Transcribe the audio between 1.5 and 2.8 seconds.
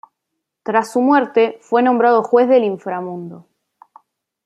fue nombrado juez del